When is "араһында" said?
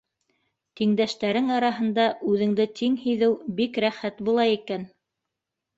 1.59-2.07